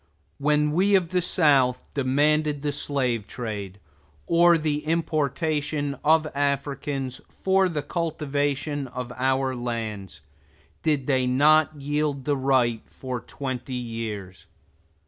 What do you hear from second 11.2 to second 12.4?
not yield the